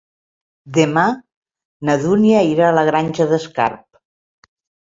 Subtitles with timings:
[0.77, 1.03] Demà
[1.89, 4.53] na Dúnia irà a la Granja d'Escarp.